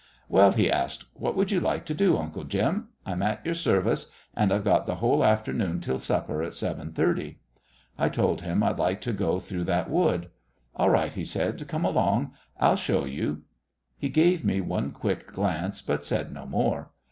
[0.27, 2.87] "Well," he asked, "what would you like to do, Uncle Jim?
[3.05, 7.37] I'm at your service, and I've got the whole afternoon till supper at seven thirty."
[7.99, 10.29] I told him I'd like to go through that wood.
[10.75, 12.33] "All right," he said, "come along.
[12.59, 13.43] I'll show you."
[13.95, 16.89] He gave me one quick glance, but said no more.